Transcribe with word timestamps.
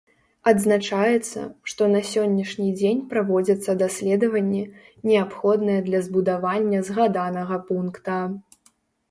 Адзначаецца, 0.51 1.41
што 1.73 1.83
на 1.95 2.01
сённяшні 2.11 2.69
дзень 2.79 3.03
праводзяцца 3.11 3.71
даследаванні, 3.83 4.63
неабходныя 5.11 5.85
для 5.91 6.03
збудавання 6.09 6.83
згаданага 6.91 7.63
пункта. 7.71 8.19